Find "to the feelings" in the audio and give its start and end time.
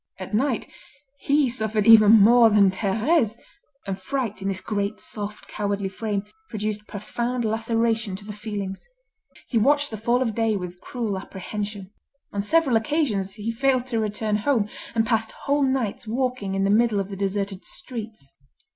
8.15-8.83